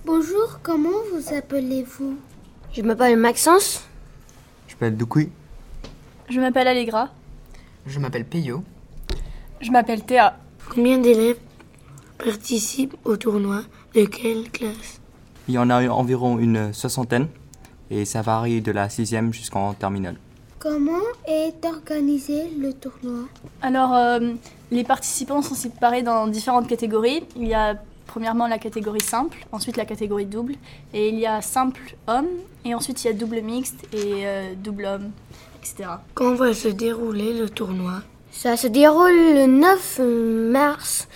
Bonjour, 0.06 0.60
comment 0.62 0.90
vous 1.12 1.34
appelez-vous? 1.34 2.18
Je 2.72 2.84
m'appelle 2.84 3.18
Maxence. 3.18 3.89
Je 4.80 4.86
m'appelle 4.86 4.98
Doukoui. 4.98 5.30
Je 6.30 6.40
m'appelle 6.40 6.68
Allegra. 6.70 7.10
Je 7.86 8.00
m'appelle 8.00 8.24
Peyo. 8.24 8.64
Je 9.60 9.72
m'appelle 9.72 10.06
Théa. 10.06 10.38
Combien 10.74 11.00
d'élèves 11.00 11.36
participent 12.18 12.96
au 13.04 13.18
tournoi 13.18 13.64
De 13.94 14.06
quelle 14.06 14.50
classe? 14.50 15.02
Il 15.50 15.56
y 15.56 15.58
en 15.58 15.70
a 15.70 15.86
environ 15.90 16.40
une 16.40 16.72
soixantaine 16.72 17.28
et 17.92 18.06
ça 18.06 18.22
varie 18.22 18.62
de 18.62 18.72
la 18.72 18.88
sixième 18.88 19.34
jusqu'en 19.34 19.74
terminale. 19.74 20.16
Comment 20.60 21.04
est 21.28 21.66
organisé 21.66 22.50
le 22.58 22.72
tournoi? 22.72 23.26
Alors, 23.62 23.94
euh, 23.94 24.32
les 24.72 24.86
participants 24.86 25.42
sont 25.42 25.56
séparés 25.56 26.04
dans 26.04 26.26
différentes 26.28 26.68
catégories. 26.70 27.26
Il 27.36 27.50
y 27.50 27.54
a 27.54 27.76
premièrement 28.10 28.48
la 28.48 28.58
catégorie 28.58 29.02
simple, 29.02 29.38
ensuite 29.52 29.78
la 29.78 29.86
catégorie 29.86 30.26
double, 30.26 30.56
et 30.96 31.10
il 31.10 31.20
y 31.20 31.28
a 31.28 31.42
simple 31.42 31.96
homme, 32.08 32.28
et 32.66 32.74
ensuite 32.74 33.04
il 33.04 33.08
y 33.08 33.10
a 33.12 33.14
double 33.14 33.42
mixte 33.42 33.86
et 33.94 34.26
euh, 34.26 34.54
double 34.58 34.86
homme, 34.86 35.12
etc. 35.60 35.90
Quand 36.16 36.34
va 36.34 36.54
se 36.56 36.70
dérouler 36.70 37.38
le 37.38 37.48
tournoi? 37.50 38.02
Ça 38.32 38.58
se 38.58 38.66
déroule 38.66 39.36
le 39.36 39.46
9 39.46 40.00
mars 40.52 41.08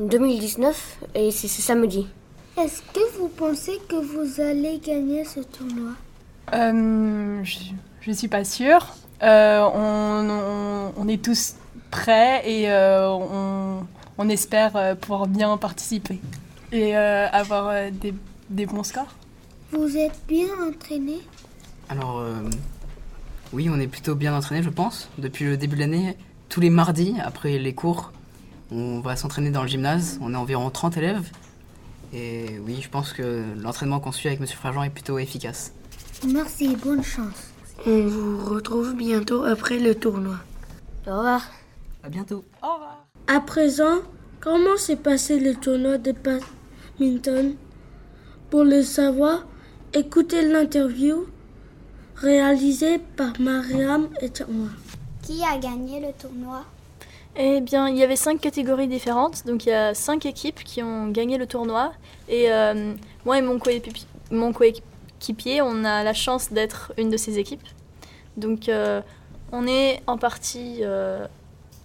2019 0.00 0.98
et 1.14 1.30
c'est 1.30 1.48
ce 1.48 1.60
samedi. 1.60 2.06
Est-ce 2.58 2.80
que 2.92 3.18
vous 3.18 3.28
pensez 3.28 3.78
que 3.88 3.96
vous 3.96 4.40
allez 4.40 4.78
gagner 4.78 5.24
ce 5.24 5.40
tournoi? 5.40 5.90
Euh, 6.54 7.44
Je 7.44 8.10
ne 8.10 8.14
suis 8.14 8.28
pas 8.28 8.44
sûre. 8.44 8.86
Euh, 9.22 9.60
on, 9.74 10.30
on, 10.30 10.92
on, 10.96 11.08
est 11.08 11.22
tous 11.22 11.56
prêts 11.90 12.42
et 12.46 12.70
euh, 12.70 13.08
on, 13.10 13.82
on, 14.18 14.28
espère 14.28 14.76
euh, 14.76 14.94
pouvoir 14.94 15.26
bien 15.26 15.56
participer 15.56 16.20
et 16.72 16.96
euh, 16.96 17.28
avoir 17.30 17.68
euh, 17.68 17.90
des, 17.90 18.14
des, 18.50 18.66
bons 18.66 18.82
scores. 18.82 19.14
Vous 19.72 19.96
êtes 19.96 20.20
bien 20.28 20.48
entraîné? 20.66 21.18
Alors, 21.88 22.22
oui, 23.52 23.68
on 23.70 23.80
est 23.80 23.86
plutôt 23.86 24.14
bien 24.14 24.34
entraîné, 24.34 24.62
je 24.62 24.68
pense. 24.68 25.08
Depuis 25.18 25.44
le 25.46 25.56
début 25.56 25.76
de 25.76 25.80
l'année, 25.80 26.16
tous 26.48 26.60
les 26.60 26.70
mardis, 26.70 27.14
après 27.22 27.58
les 27.58 27.74
cours, 27.74 28.12
on 28.70 29.00
va 29.00 29.16
s'entraîner 29.16 29.50
dans 29.50 29.62
le 29.62 29.68
gymnase. 29.68 30.18
On 30.20 30.32
est 30.34 30.36
environ 30.36 30.68
30 30.70 30.96
élèves. 30.98 31.30
Et 32.12 32.58
oui, 32.64 32.80
je 32.82 32.88
pense 32.88 33.12
que 33.12 33.44
l'entraînement 33.56 34.00
qu'on 34.00 34.12
suit 34.12 34.28
avec 34.28 34.40
M. 34.40 34.46
Fragent 34.46 34.84
est 34.84 34.90
plutôt 34.90 35.18
efficace. 35.18 35.72
Merci, 36.26 36.76
bonne 36.76 37.02
chance. 37.02 37.52
On 37.86 38.06
vous 38.06 38.44
retrouve 38.44 38.94
bientôt 38.94 39.44
après 39.44 39.78
le 39.78 39.94
tournoi. 39.94 40.36
Au 41.06 41.16
revoir. 41.16 41.42
À 42.02 42.08
bientôt. 42.08 42.44
Au 42.62 42.74
revoir. 42.74 43.07
À 43.30 43.40
présent, 43.40 43.98
comment 44.40 44.78
s'est 44.78 44.96
passé 44.96 45.38
le 45.38 45.54
tournoi 45.54 45.98
de 45.98 46.12
badminton? 46.12 47.56
Pour 48.48 48.64
le 48.64 48.82
savoir, 48.82 49.46
écoutez 49.92 50.48
l'interview 50.48 51.26
réalisée 52.16 52.98
par 53.18 53.38
Mariam 53.38 54.08
et 54.22 54.30
moi. 54.48 54.68
Qui 55.22 55.42
a 55.44 55.58
gagné 55.58 56.00
le 56.00 56.14
tournoi? 56.18 56.64
Eh 57.36 57.60
bien, 57.60 57.90
il 57.90 57.98
y 57.98 58.02
avait 58.02 58.16
cinq 58.16 58.40
catégories 58.40 58.88
différentes, 58.88 59.44
donc 59.44 59.66
il 59.66 59.68
y 59.68 59.72
a 59.72 59.92
cinq 59.92 60.24
équipes 60.24 60.64
qui 60.64 60.82
ont 60.82 61.08
gagné 61.08 61.36
le 61.36 61.46
tournoi. 61.46 61.92
Et 62.30 62.50
euh, 62.50 62.94
moi 63.26 63.38
et 63.38 63.42
mon 63.42 63.58
coéquipier, 63.58 65.60
on 65.60 65.84
a 65.84 66.02
la 66.02 66.14
chance 66.14 66.50
d'être 66.50 66.94
une 66.96 67.10
de 67.10 67.18
ces 67.18 67.38
équipes. 67.38 67.68
Donc, 68.38 68.70
euh, 68.70 69.02
on 69.52 69.66
est 69.66 70.00
en 70.06 70.16
partie 70.16 70.78
euh, 70.80 71.26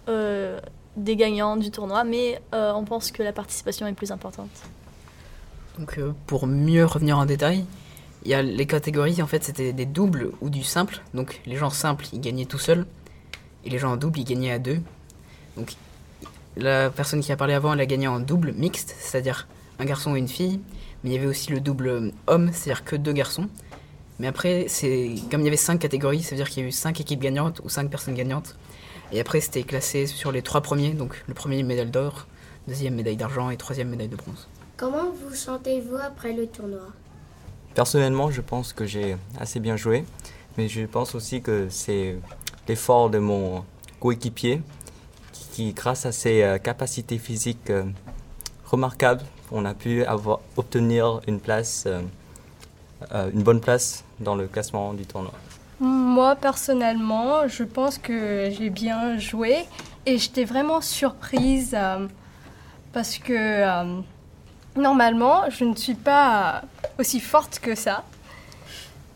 euh, 0.08 0.58
des 0.96 1.16
gagnants 1.16 1.58
du 1.58 1.72
tournoi, 1.72 2.04
mais 2.04 2.42
euh, 2.54 2.72
on 2.74 2.84
pense 2.84 3.12
que 3.12 3.24
la 3.24 3.34
participation 3.34 3.88
est 3.88 3.94
plus 3.94 4.12
importante. 4.12 4.50
Donc, 5.80 5.98
euh, 5.98 6.14
pour 6.28 6.46
mieux 6.48 6.86
revenir 6.86 7.18
en 7.18 7.26
détail, 7.26 7.66
il 8.24 8.32
y 8.32 8.34
a 8.34 8.42
les 8.42 8.66
catégories, 8.66 9.22
en 9.22 9.28
fait, 9.28 9.44
c'était 9.44 9.74
des 9.74 9.86
doubles 9.86 10.32
ou 10.42 10.50
du 10.50 10.64
simple. 10.64 11.02
Donc, 11.14 11.42
les 11.46 11.56
gens 11.56 11.70
simples, 11.70 12.06
ils 12.14 12.22
gagnaient 12.22 12.46
tout 12.46 12.60
seuls, 12.60 12.86
et 13.66 13.70
les 13.70 13.80
gens 13.80 13.94
en 13.94 13.98
double, 13.98 14.20
ils 14.20 14.26
gagnaient 14.26 14.52
à 14.52 14.60
deux. 14.60 14.80
Donc, 15.58 15.74
la 16.56 16.90
personne 16.90 17.22
qui 17.22 17.32
a 17.32 17.36
parlé 17.36 17.54
avant, 17.54 17.74
elle 17.74 17.82
a 17.82 17.86
gagné 17.86 18.08
en 18.08 18.20
double 18.20 18.54
mixte, 18.54 18.96
c'est-à-dire 19.00 19.48
un 19.80 19.86
garçon 19.86 20.16
et 20.16 20.20
une 20.20 20.28
fille. 20.28 20.60
Mais 21.04 21.10
il 21.10 21.14
y 21.14 21.18
avait 21.18 21.28
aussi 21.28 21.52
le 21.52 21.60
double 21.60 22.12
homme, 22.28 22.52
c'est-à-dire 22.54 22.86
que 22.86 22.96
deux 22.96 23.12
garçons. 23.12 23.50
Mais 24.20 24.28
après, 24.28 24.66
c'est 24.68 25.16
comme 25.32 25.42
il 25.42 25.46
y 25.46 25.48
avait 25.48 25.58
cinq 25.58 25.80
catégories, 25.80 26.22
ça 26.22 26.32
veut 26.32 26.38
dire 26.38 26.50
qu'il 26.50 26.64
y 26.64 26.66
a 26.66 26.70
eu 26.70 26.72
cinq 26.72 27.02
équipes 27.02 27.20
gagnantes 27.20 27.62
ou 27.64 27.70
cinq 27.70 27.90
personnes 27.90 28.14
gagnantes. 28.14 28.56
Et 29.14 29.20
après, 29.20 29.42
c'était 29.42 29.62
classé 29.62 30.08
sur 30.08 30.32
les 30.32 30.42
trois 30.42 30.62
premiers, 30.62 30.94
donc 30.94 31.24
le 31.28 31.36
premier 31.36 31.62
médaille 31.62 31.92
d'or, 31.92 32.26
deuxième 32.68 32.96
médaille 32.96 33.16
d'argent 33.16 33.52
et 33.52 33.58
troisième 33.58 33.90
médaille 33.90 34.08
de 34.08 34.16
bronze. 34.16 34.48
Comment 34.76 35.12
vous 35.12 35.36
sentez-vous 35.36 35.98
après 35.98 36.34
le 36.34 36.48
tournoi? 36.48 36.88
Personnellement, 37.76 38.32
je 38.32 38.42
pense 38.42 38.74
que 38.74 38.86
j'ai 38.86 39.16
assez 39.40 39.60
bien 39.60 39.78
joué, 39.78 40.04
mais 40.58 40.68
je 40.68 40.82
pense 40.88 41.14
aussi 41.14 41.44
que 41.44 41.68
c'est 41.70 42.18
l'effort 42.68 43.12
de 43.12 43.20
mon 43.20 43.64
coéquipier 44.00 44.62
qui, 45.52 45.74
grâce 45.74 46.08
à 46.08 46.12
ses 46.12 46.58
capacités 46.64 47.20
physiques 47.20 47.70
euh, 47.70 47.84
remarquables, 48.66 49.22
on 49.52 49.66
a 49.66 49.76
pu 49.76 50.04
avoir, 50.06 50.40
obtenir 50.58 51.22
une 51.28 51.40
place, 51.40 51.84
euh, 51.86 52.02
euh, 53.12 53.30
une 53.32 53.44
bonne 53.44 53.62
place 53.62 54.04
dans 54.20 54.36
le 54.36 54.48
classement 54.48 54.96
du 54.96 55.06
tournoi. 55.06 55.34
Moi, 55.80 56.36
personnellement, 56.36 57.48
je 57.48 57.64
pense 57.64 57.98
que 57.98 58.50
j'ai 58.52 58.70
bien 58.70 59.18
joué 59.18 59.66
et 60.06 60.18
j'étais 60.18 60.44
vraiment 60.44 60.82
surprise 60.82 61.76
euh, 61.78 62.08
parce 62.92 63.18
que 63.18 63.34
euh, 63.34 64.00
normalement, 64.76 65.50
je 65.50 65.66
ne 65.66 65.76
suis 65.76 65.96
pas 65.96 66.62
aussi 67.00 67.20
forte 67.20 67.60
que 67.60 67.76
ça. 67.76 68.04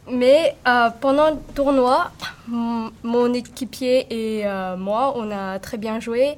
Mais 0.10 0.56
euh, 0.68 0.90
pendant 1.02 1.32
le 1.32 1.38
tournoi, 1.54 2.12
mon 2.48 3.34
équipier 3.34 4.08
et 4.10 4.46
moi, 4.78 5.14
on 5.18 5.30
a 5.32 5.60
très 5.60 5.78
bien 5.78 6.00
joué 6.00 6.38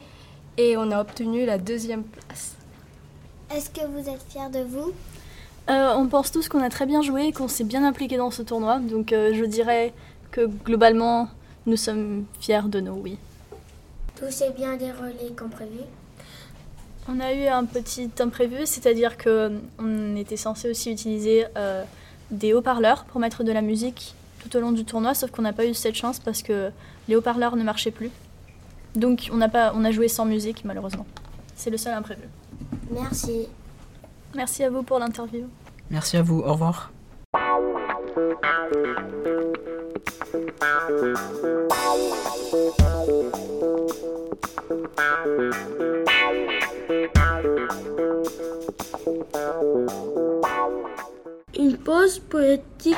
et 0.57 0.75
on 0.75 0.91
a 0.91 0.99
obtenu 0.99 1.45
la 1.45 1.59
deuxième 1.59 2.03
place. 2.03 2.55
Est-ce 3.55 3.69
que 3.69 3.85
vous 3.85 4.09
êtes 4.09 4.23
fiers 4.27 4.49
de 4.51 4.63
vous? 4.63 4.91
On 5.67 6.07
pense 6.07 6.31
tous 6.31 6.49
qu'on 6.49 6.63
a 6.63 6.69
très 6.69 6.87
bien 6.87 7.03
joué 7.03 7.27
et 7.27 7.31
qu'on 7.31 7.47
s'est 7.47 7.63
bien 7.63 7.83
impliqué 7.83 8.17
dans 8.17 8.31
ce 8.31 8.41
tournoi. 8.41 8.79
Donc 8.79 9.09
je 9.11 9.45
dirais 9.45 9.93
que 10.31 10.45
globalement, 10.45 11.29
nous 11.65 11.77
sommes 11.77 12.25
fiers 12.39 12.67
de 12.67 12.79
nous, 12.79 12.93
oui. 12.93 13.17
Tout 14.17 14.29
s'est 14.29 14.51
bien 14.51 14.75
déroulé 14.75 15.33
comme 15.35 15.49
prévu 15.49 15.79
On 17.07 17.19
a 17.19 17.33
eu 17.33 17.45
un 17.47 17.65
petit 17.65 18.09
imprévu, 18.19 18.65
c'est-à-dire 18.65 19.17
qu'on 19.17 20.15
était 20.15 20.37
censé 20.37 20.69
aussi 20.69 20.91
utiliser 20.91 21.45
euh, 21.57 21.83
des 22.31 22.53
haut-parleurs 22.53 23.05
pour 23.05 23.19
mettre 23.19 23.43
de 23.43 23.51
la 23.51 23.61
musique 23.61 24.15
tout 24.39 24.55
au 24.57 24.59
long 24.59 24.71
du 24.71 24.85
tournoi, 24.85 25.13
sauf 25.13 25.31
qu'on 25.31 25.41
n'a 25.41 25.53
pas 25.53 25.65
eu 25.65 25.73
cette 25.73 25.95
chance 25.95 26.19
parce 26.19 26.41
que 26.41 26.71
les 27.07 27.15
haut-parleurs 27.15 27.55
ne 27.55 27.63
marchaient 27.63 27.91
plus. 27.91 28.11
Donc 28.95 29.29
on 29.31 29.39
a, 29.41 29.49
pas, 29.49 29.71
on 29.75 29.83
a 29.85 29.91
joué 29.91 30.07
sans 30.07 30.25
musique 30.25 30.65
malheureusement. 30.65 31.05
C'est 31.55 31.69
le 31.69 31.77
seul 31.77 31.93
imprévu. 31.93 32.23
Merci. 32.91 33.47
Merci 34.35 34.63
à 34.63 34.69
vous 34.69 34.83
pour 34.83 34.99
l'interview. 34.99 35.47
Merci 35.89 36.17
à 36.17 36.21
vous, 36.21 36.39
au 36.39 36.53
revoir. 36.53 36.91
Une 51.57 51.77
pause 51.77 52.19
poétique. 52.19 52.95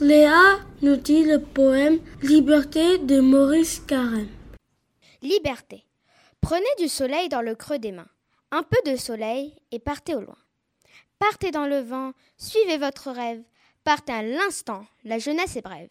Léa 0.00 0.58
nous 0.82 0.96
dit 0.96 1.24
le 1.24 1.40
poème 1.40 2.00
Liberté 2.22 2.98
de 2.98 3.20
Maurice 3.20 3.80
Carême. 3.80 4.28
Liberté. 5.22 5.84
Prenez 6.40 6.64
du 6.78 6.88
soleil 6.88 7.28
dans 7.28 7.42
le 7.42 7.54
creux 7.54 7.78
des 7.78 7.92
mains. 7.92 8.08
Un 8.50 8.62
peu 8.62 8.76
de 8.90 8.96
soleil 8.96 9.54
et 9.70 9.78
partez 9.78 10.14
au 10.14 10.20
loin. 10.20 10.36
Partez 11.18 11.52
dans 11.52 11.66
le 11.66 11.78
vent, 11.78 12.12
suivez 12.36 12.76
votre 12.76 13.10
rêve. 13.10 13.42
Partez 13.84 14.12
à 14.12 14.22
l'instant, 14.22 14.84
la 15.04 15.18
jeunesse 15.18 15.56
est 15.56 15.62
brève. 15.62 15.88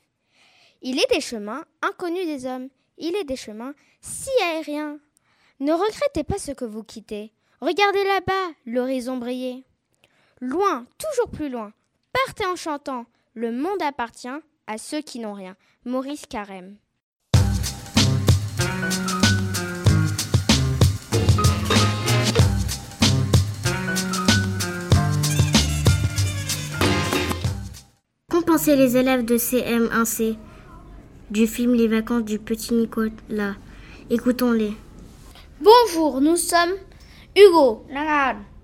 Il 0.86 1.00
est 1.00 1.10
des 1.14 1.22
chemins 1.22 1.64
inconnus 1.82 2.26
des 2.26 2.46
hommes, 2.46 2.68
il 2.98 3.16
est 3.16 3.24
des 3.24 3.38
chemins 3.38 3.74
si 4.02 4.30
aériens. 4.44 5.00
Ne 5.62 5.72
regrettez 5.72 6.26
pas 6.26 6.38
ce 6.38 6.52
que 6.52 6.66
vous 6.66 6.84
quittez. 6.84 7.32
Regardez 7.62 8.04
là-bas 8.04 8.52
l'horizon 8.66 9.16
briller. 9.16 9.64
Loin, 10.42 10.86
toujours 11.00 11.32
plus 11.32 11.48
loin. 11.48 11.72
Partez 12.12 12.46
en 12.46 12.58
chantant. 12.58 13.06
Le 13.34 13.54
monde 13.54 13.82
appartient 13.82 14.28
à 14.68 14.78
ceux 14.78 15.00
qui 15.00 15.20
n'ont 15.20 15.34
rien. 15.34 15.56
Maurice 15.86 16.26
Carême. 16.26 16.76
Pensé 28.54 28.76
les 28.76 28.98
élèves 28.98 29.26
de 29.26 29.36
CM1C 29.36 30.38
du 31.32 31.48
film 31.48 31.74
Les 31.74 31.88
vacances 31.88 32.24
du 32.24 32.40
petit 32.40 32.74
Nicolas 32.74 33.56
Écoutons-les. 34.10 34.74
Bonjour, 35.62 36.22
nous 36.22 36.36
sommes 36.36 36.74
Hugo 37.36 37.86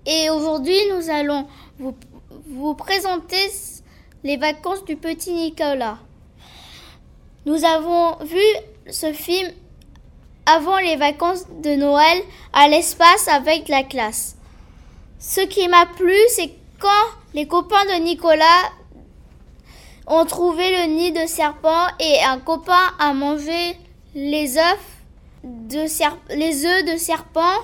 et 0.06 0.30
aujourd'hui 0.30 0.78
nous 0.92 1.10
allons 1.10 1.46
vous, 1.78 1.96
vous 2.46 2.74
présenter 2.74 3.50
les 4.22 4.36
vacances 4.36 4.84
du 4.84 4.96
petit 4.96 5.32
Nicolas. 5.32 5.98
Nous 7.46 7.64
avons 7.64 8.16
vu 8.24 8.42
ce 8.90 9.12
film 9.12 9.50
avant 10.46 10.78
les 10.78 10.96
vacances 10.96 11.46
de 11.62 11.74
Noël 11.74 12.22
à 12.52 12.68
l'espace 12.68 13.28
avec 13.28 13.68
la 13.68 13.82
classe. 13.82 14.36
Ce 15.18 15.40
qui 15.40 15.68
m'a 15.68 15.86
plu, 15.86 16.14
c'est 16.28 16.50
quand 16.78 16.88
les 17.34 17.46
copains 17.46 17.84
de 17.86 18.02
Nicolas 18.02 18.70
ont 20.06 20.24
trouvé 20.24 20.86
le 20.86 20.92
nid 20.94 21.12
de 21.12 21.26
serpent 21.26 21.86
et 21.98 22.22
un 22.24 22.38
copain 22.38 22.92
a 22.98 23.12
mangé 23.12 23.76
les 24.14 24.58
œufs 24.58 24.90
de 25.44 25.86
les 26.34 26.66
œufs 26.66 26.84
de 26.84 26.96
serpent. 26.96 27.60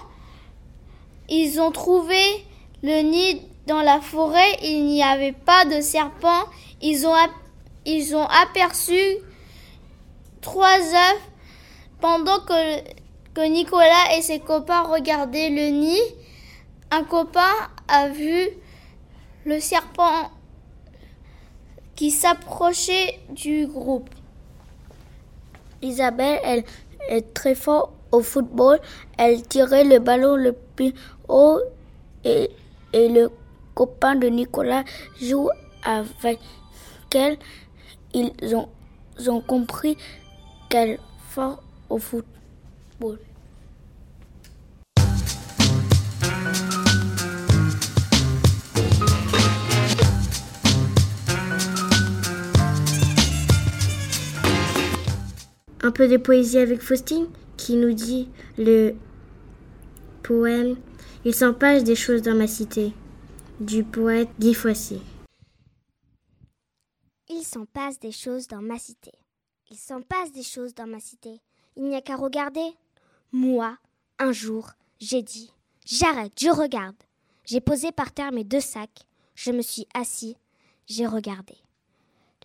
Ils 1.29 1.61
ont 1.61 1.73
trouvé 1.73 2.21
le 2.83 3.03
nid 3.03 3.43
dans 3.67 3.83
la 3.83 4.01
forêt, 4.01 4.59
il 4.63 4.87
n'y 4.87 5.03
avait 5.03 5.33
pas 5.33 5.65
de 5.65 5.81
serpent. 5.81 6.45
Ils 6.81 7.07
ont, 7.07 7.15
ils 7.85 8.15
ont 8.15 8.27
aperçu 8.27 8.99
trois 10.41 10.79
œufs 10.79 11.21
pendant 12.01 12.39
que, 12.41 12.81
que 13.35 13.47
Nicolas 13.49 14.17
et 14.17 14.23
ses 14.23 14.39
copains 14.39 14.83
regardaient 14.83 15.51
le 15.51 15.69
nid. 15.69 16.03
Un 16.93 17.03
copain 17.03 17.53
a 17.89 18.09
vu 18.09 18.49
le 19.45 19.59
serpent 19.59 20.31
qui 21.97 22.11
s'approchait 22.11 23.19
du 23.31 23.67
groupe. 23.67 24.11
Isabelle, 25.83 26.41
elle 26.45 26.65
est 27.09 27.35
très 27.35 27.55
forte 27.55 27.93
au 28.13 28.21
football. 28.23 28.79
Elle 29.19 29.43
tirait 29.43 29.85
le 29.85 29.99
ballon 29.99 30.37
le 30.37 30.53
plus 30.53 30.93
haut 31.29 31.61
et, 32.25 32.51
le 32.95 33.29
copain 33.75 34.15
de 34.15 34.29
Nicolas 34.29 34.85
joue 35.21 35.51
avec 35.85 36.39
elle. 37.15 37.39
Ils 38.15 38.55
ont, 38.55 38.69
ont 39.29 39.41
compris 39.41 39.97
qu'elle 40.69 40.91
est 40.91 41.01
forte 41.31 41.63
au 41.91 41.99
football. 41.99 43.19
Un 55.87 55.93
peu 55.93 56.09
de 56.09 56.17
poésie 56.17 56.59
avec 56.59 56.83
Faustine 56.83 57.29
qui 57.57 57.77
nous 57.77 57.93
dit 57.93 58.29
le 58.59 58.97
poème 60.25 60.75
Il 61.25 61.33
s'en 61.33 61.55
passe 61.55 61.85
des 61.85 61.95
choses 61.95 62.23
dans 62.23 62.35
ma 62.35 62.49
cité 62.49 62.93
du 63.61 63.85
poète 63.85 64.29
Guy 64.41 64.53
Foissy. 64.53 65.01
Il 67.29 67.45
s'en 67.45 67.67
passe 67.67 68.01
des 68.01 68.11
choses 68.11 68.49
dans 68.49 68.63
ma 68.63 68.81
cité. 68.81 69.13
Il 69.71 69.77
s'en 69.77 70.03
passe 70.03 70.33
des 70.33 70.43
choses 70.43 70.75
dans 70.75 70.89
ma 70.89 70.99
cité. 70.99 71.41
Il 71.77 71.85
n'y 71.85 71.95
a 71.95 72.01
qu'à 72.01 72.17
regarder. 72.17 72.67
Moi, 73.31 73.79
un 74.19 74.33
jour, 74.33 74.73
j'ai 74.99 75.23
dit 75.23 75.53
J'arrête, 75.85 76.33
je 76.37 76.51
regarde. 76.51 76.97
J'ai 77.45 77.61
posé 77.61 77.93
par 77.93 78.11
terre 78.11 78.33
mes 78.33 78.43
deux 78.43 78.59
sacs. 78.59 79.07
Je 79.37 79.53
me 79.53 79.63
suis 79.63 79.87
assis. 79.95 80.37
J'ai 80.89 81.07
regardé. 81.07 81.55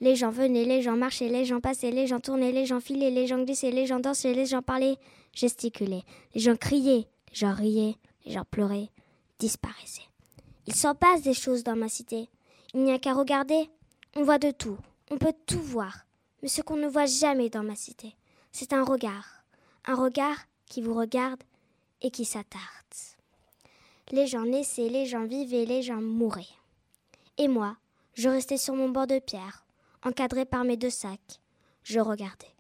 Les 0.02 0.16
gens 0.16 0.32
venaient, 0.32 0.66
les 0.66 0.82
gens 0.82 0.98
marchaient, 0.98 1.30
les 1.30 1.46
gens 1.46 1.62
passaient, 1.62 1.92
les 1.92 2.08
gens 2.08 2.20
tournaient, 2.20 2.52
les 2.52 2.66
gens 2.66 2.80
filaient, 2.80 3.12
les 3.12 3.28
gens 3.28 3.44
glissaient, 3.44 3.72
les 3.72 3.86
gens 3.86 4.00
dansaient, 4.00 4.34
les 4.34 4.48
gens 4.48 4.64
parlaient, 4.64 4.98
gesticulaient, 5.34 6.04
les 6.34 6.42
gens 6.42 6.56
criaient, 6.56 7.08
les 7.30 7.36
gens 7.36 7.54
riaient, 7.54 7.96
les 8.26 8.32
gens 8.32 8.46
pleuraient, 8.50 8.90
disparaissaient. 9.38 10.10
Il 10.68 10.76
s'en 10.76 10.96
passe 10.96 11.22
des 11.22 11.34
choses 11.34 11.64
dans 11.64 11.76
ma 11.76 11.88
cité. 11.88 12.30
Il 12.74 12.84
n'y 12.84 12.92
a 12.92 13.00
qu'à 13.00 13.14
regarder. 13.14 13.70
On 14.16 14.24
voit 14.24 14.40
de 14.40 14.52
tout. 14.52 14.78
On 15.10 15.18
peut 15.18 15.34
tout 15.46 15.62
voir. 15.62 16.06
Mais 16.42 16.48
ce 16.48 16.62
qu'on 16.62 16.78
ne 16.78 16.88
voit 16.88 17.06
jamais 17.06 17.50
dans 17.50 17.64
ma 17.64 17.76
cité, 17.76 18.16
c'est 18.52 18.74
un 18.74 18.84
regard. 18.84 19.44
Un 19.86 19.96
regard 19.96 20.38
qui 20.66 20.82
vous 20.82 20.94
regarde 20.94 21.44
et 22.02 22.10
qui 22.10 22.26
s'attarde. 22.26 22.66
Les 24.12 24.28
gens 24.28 24.46
naissaient, 24.46 24.90
les 24.90 25.06
gens 25.06 25.26
vivaient, 25.26 25.66
les 25.66 25.84
gens 25.84 26.02
mouraient. 26.02 26.46
Et 27.38 27.48
moi, 27.48 27.78
je 28.14 28.30
restais 28.30 28.58
sur 28.58 28.76
mon 28.76 28.90
bord 28.90 29.08
de 29.08 29.20
pierre, 29.20 29.66
encadré 30.04 30.46
par 30.46 30.64
mes 30.64 30.78
deux 30.78 30.90
sacs. 30.90 31.40
Je 31.84 32.00
regardais. 32.00 32.56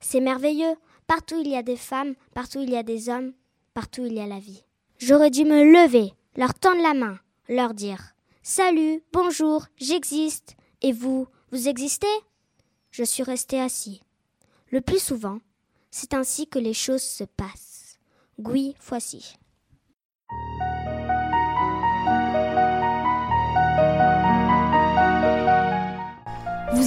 C'est 0.00 0.20
merveilleux. 0.20 0.74
Partout 1.06 1.40
il 1.40 1.48
y 1.48 1.56
a 1.56 1.62
des 1.62 1.76
femmes, 1.76 2.14
partout 2.34 2.60
il 2.60 2.70
y 2.70 2.76
a 2.76 2.82
des 2.82 3.08
hommes, 3.08 3.32
partout 3.72 4.04
il 4.04 4.12
y 4.12 4.20
a 4.20 4.26
la 4.26 4.38
vie. 4.38 4.62
J'aurais 4.98 5.30
dû 5.30 5.44
me 5.44 5.64
lever, 5.64 6.12
leur 6.36 6.52
tendre 6.52 6.82
la 6.82 6.92
main, 6.92 7.18
leur 7.48 7.72
dire 7.72 8.14
Salut, 8.42 9.02
bonjour, 9.12 9.66
j'existe. 9.78 10.56
Et 10.82 10.92
vous, 10.92 11.26
vous 11.50 11.68
existez? 11.68 12.06
Je 12.90 13.04
suis 13.04 13.22
resté 13.22 13.60
assis. 13.60 14.02
Le 14.70 14.80
plus 14.80 15.02
souvent, 15.02 15.40
c'est 15.90 16.12
ainsi 16.12 16.46
que 16.46 16.58
les 16.58 16.74
choses 16.74 17.02
se 17.02 17.24
passent. 17.24 17.98
Guy 18.38 18.74
Foissy. 18.78 19.36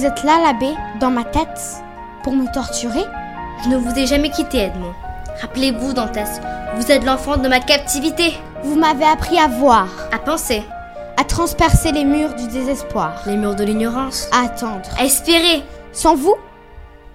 Vous 0.02 0.08
êtes 0.08 0.24
là, 0.24 0.40
l'abbé, 0.42 0.74
dans 0.98 1.12
ma 1.12 1.22
tête, 1.22 1.80
pour 2.24 2.32
me 2.32 2.52
torturer? 2.52 3.04
Je 3.62 3.68
ne 3.68 3.76
vous 3.76 3.96
ai 3.96 4.04
jamais 4.04 4.30
quitté, 4.30 4.58
Edmond. 4.58 4.94
Rappelez-vous, 5.40 5.92
Dantès, 5.92 6.40
vous 6.74 6.90
êtes 6.90 7.04
l'enfant 7.04 7.36
de 7.36 7.46
ma 7.46 7.60
captivité. 7.60 8.34
Vous 8.64 8.74
m'avez 8.74 9.04
appris 9.04 9.38
à 9.38 9.46
voir. 9.46 9.86
À 10.10 10.18
penser. 10.18 10.64
À 11.16 11.22
transpercer 11.22 11.92
les 11.92 12.04
murs 12.04 12.34
du 12.34 12.48
désespoir. 12.48 13.22
Les 13.26 13.36
murs 13.36 13.54
de 13.54 13.62
l'ignorance. 13.62 14.28
À 14.32 14.46
attendre. 14.46 14.90
À 14.98 15.04
espérer. 15.04 15.62
Sans 15.92 16.16
vous, 16.16 16.34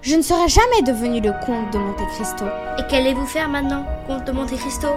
je 0.00 0.16
ne 0.16 0.22
serais 0.22 0.48
jamais 0.48 0.80
devenu 0.80 1.20
le 1.20 1.32
comte 1.44 1.70
de 1.70 1.78
Monte 1.78 2.08
Cristo. 2.14 2.46
Et 2.78 2.86
qu'allez-vous 2.88 3.26
faire 3.26 3.50
maintenant, 3.50 3.84
comte 4.06 4.24
de 4.24 4.32
Monte 4.32 4.56
Cristo? 4.56 4.88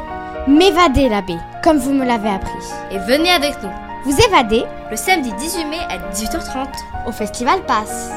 M'évader, 0.48 1.10
l'abbé, 1.10 1.36
comme 1.62 1.78
vous 1.78 1.92
me 1.92 2.06
l'avez 2.06 2.30
appris. 2.30 2.64
Et 2.90 3.00
venez 3.00 3.32
avec 3.32 3.62
nous. 3.62 3.91
Vous 4.04 4.20
évadez 4.20 4.64
Le 4.90 4.96
samedi 4.98 5.32
18 5.32 5.66
mai 5.66 5.78
à 5.88 6.00
18h30. 6.12 6.68
Au 7.08 7.12
Festival 7.12 7.64
Passe. 7.68 8.10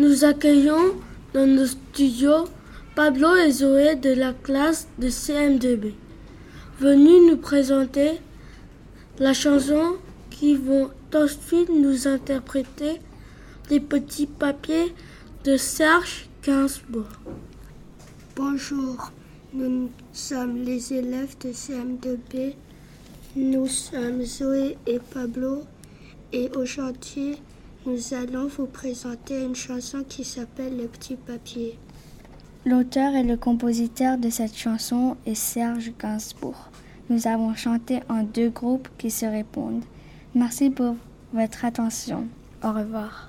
Nous 0.00 0.24
accueillons 0.24 0.94
dans 1.34 1.46
nos 1.46 1.66
studios 1.66 2.46
Pablo 2.94 3.36
et 3.36 3.52
Zoé 3.52 3.94
de 3.94 4.10
la 4.10 4.32
classe 4.32 4.88
de 4.98 5.08
CM2B, 5.08 5.92
venus 6.80 7.30
nous 7.30 7.36
présenter 7.36 8.20
la 9.18 9.32
chanson 9.34 9.96
qui 10.30 10.56
vont 10.56 10.90
ensuite 11.14 11.68
nous 11.68 12.08
interpréter 12.08 13.00
les 13.70 13.80
petits 13.80 14.26
papiers 14.26 14.94
de 15.44 15.56
Serge 15.56 16.28
Gainsbourg. 16.42 17.06
Bonjour, 18.34 19.12
nous 19.52 19.90
sommes 20.12 20.64
les 20.64 20.92
élèves 20.92 21.36
de 21.40 21.50
CM2B. 21.50 22.54
Nous 23.36 23.66
sommes 23.68 24.24
Zoé 24.24 24.76
et 24.86 24.98
Pablo 25.12 25.62
et 26.32 26.50
aujourd'hui 26.56 27.36
nous 27.88 28.12
allons 28.12 28.48
vous 28.48 28.66
présenter 28.66 29.42
une 29.42 29.54
chanson 29.54 30.04
qui 30.06 30.22
s'appelle 30.22 30.76
Le 30.76 30.88
petit 30.88 31.16
papier. 31.16 31.78
L'auteur 32.66 33.14
et 33.14 33.22
le 33.22 33.38
compositeur 33.38 34.18
de 34.18 34.28
cette 34.28 34.56
chanson 34.56 35.16
est 35.24 35.34
Serge 35.34 35.92
Gainsbourg. 35.98 36.68
Nous 37.08 37.26
avons 37.26 37.54
chanté 37.54 38.00
en 38.10 38.24
deux 38.24 38.50
groupes 38.50 38.88
qui 38.98 39.10
se 39.10 39.24
répondent. 39.24 39.84
Merci 40.34 40.68
pour 40.68 40.96
votre 41.32 41.64
attention. 41.64 42.28
Au 42.62 42.72
revoir. 42.72 43.27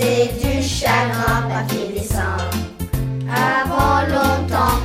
C'est 0.00 0.30
du 0.40 0.62
chagrin, 0.62 1.42
papier 1.48 1.88
dessin. 1.92 2.36
Avant 3.28 4.06
longtemps, 4.06 4.78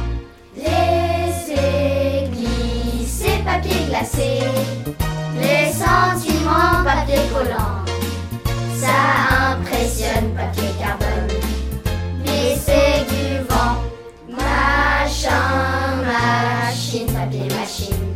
laissez 0.58 2.30
glisser, 2.32 3.44
papier 3.46 3.86
glacé, 3.90 4.40
les 5.40 5.72
sentiments, 5.72 6.84
papier 6.84 7.22
collant. 7.32 7.86
Ça 8.76 9.52
impressionne, 9.52 10.34
papier 10.36 10.72
carbone, 10.80 11.38
mais 12.26 12.58
c'est 12.58 13.06
du 13.06 13.44
vent. 13.48 13.84
Machin, 14.28 16.02
machine, 16.08 17.06
papier 17.14 17.48
machine. 17.56 18.16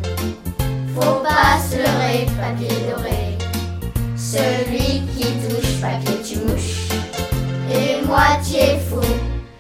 Faut 0.96 1.22
pas 1.24 1.60
se 1.70 1.78
leurrer, 1.78 2.26
papier 2.42 2.76
doré. 2.90 3.38
Celui 4.16 5.07
moitié 8.18 8.80
fou, 8.90 9.02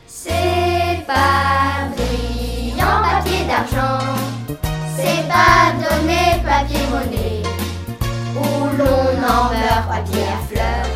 c'est 0.07 1.05
pas 1.05 1.89
brillant, 1.95 3.01
papier 3.03 3.45
d'argent. 3.45 4.03
C'est 4.95 5.27
pas 5.27 5.73
donné, 5.83 6.41
papier 6.43 6.85
monnaie. 6.91 7.43
Où 8.35 8.65
l'on 8.77 9.09
en 9.35 9.43
meurt, 9.53 9.87
papier 9.87 10.23
à 10.23 10.39
fleurs. 10.49 10.91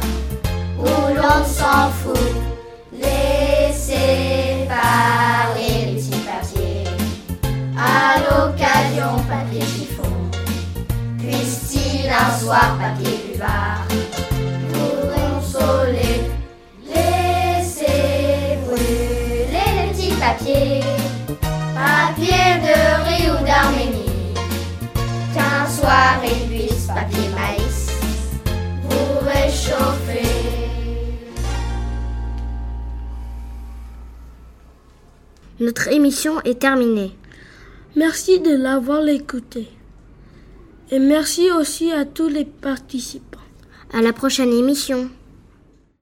Où 0.79 1.13
l'on 1.15 1.45
s'en 1.45 1.89
fout. 1.99 2.33
Laissez 2.91 4.67
parler 4.67 5.85
les 5.85 5.95
petits 5.95 6.23
papiers. 6.29 6.89
À 7.77 8.17
l'occasion, 8.23 9.23
papier 9.29 9.61
chiffon. 9.61 10.13
Puisse-t-il 11.19 12.09
un 12.09 12.39
soir, 12.39 12.77
papier 12.79 13.19
buvard, 13.31 13.80
vous 13.80 13.80
Papier 21.73 22.59
de 22.61 22.77
Rio 23.07 23.33
d'Arménie. 23.45 24.35
Qu'un 25.33 25.67
soir 25.67 26.21
il 26.23 26.49
puisse, 26.49 26.85
papier 26.85 27.29
maïs, 27.29 27.89
vous 28.83 29.25
réchauffer. 29.25 30.27
Notre 35.59 35.87
émission 35.87 36.39
est 36.41 36.59
terminée. 36.59 37.11
Merci 37.95 38.39
de 38.39 38.55
l'avoir 38.55 39.07
écouté. 39.07 39.67
Et 40.91 40.99
merci 40.99 41.49
aussi 41.51 41.91
à 41.91 42.05
tous 42.05 42.27
les 42.27 42.45
participants. 42.45 43.39
À 43.93 44.01
la 44.01 44.13
prochaine 44.13 44.53
émission. 44.53 45.09